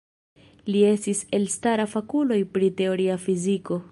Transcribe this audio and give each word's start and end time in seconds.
Li 0.75 0.79
estis 0.91 1.21
elstara 1.39 1.85
fakulo 1.93 2.41
pri 2.57 2.73
teoria 2.83 3.21
fiziko. 3.29 3.83